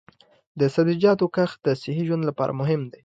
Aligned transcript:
د 0.59 0.61
سبزیجاتو 0.75 1.25
کښت 1.35 1.57
د 1.63 1.67
صحي 1.81 2.03
ژوند 2.07 2.23
لپاره 2.29 2.57
مهم 2.61 2.81
دی. 2.91 2.99